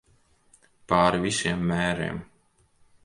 [0.93, 2.21] Pāri visiem mēriem.